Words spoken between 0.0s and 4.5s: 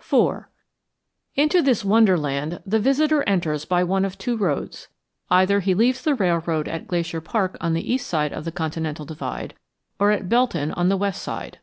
IV Into this wonderland the visitor enters by one of two